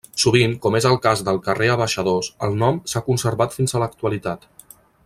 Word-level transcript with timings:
Sovint, 0.21 0.53
com 0.63 0.77
és 0.79 0.87
el 0.91 0.97
cas 1.03 1.21
del 1.27 1.37
carrer 1.49 1.69
Abaixadors, 1.75 2.31
el 2.49 2.59
nom 2.65 2.81
s'ha 2.95 3.05
conservat 3.11 3.59
fins 3.61 3.75
a 3.79 3.85
l'actualitat. 3.85 4.53